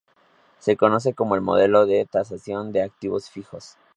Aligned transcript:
Se 0.57 0.75
conoce 0.75 1.13
como 1.13 1.35
el 1.35 1.41
modelo 1.41 1.85
de 1.85 2.07
tasación 2.07 2.71
de 2.71 2.81
activos 2.81 3.29
fijos. 3.29 3.75